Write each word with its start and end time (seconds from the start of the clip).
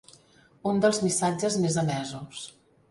Un 0.71 0.81
dels 0.85 1.01
missatges 1.09 1.59
més 1.67 1.81
emesos. 1.85 2.45